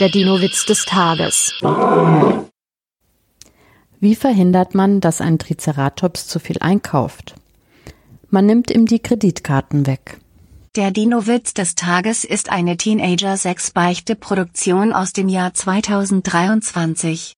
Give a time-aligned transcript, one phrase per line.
[0.00, 1.54] Der Dino-Witz des Tages.
[4.00, 7.36] Wie verhindert man, dass ein Triceratops zu viel einkauft?
[8.28, 10.18] Man nimmt ihm die Kreditkarten weg.
[10.74, 17.32] Der Dino-Witz des Tages ist eine Teenager-6-Beichte-Produktion aus dem Jahr 2023.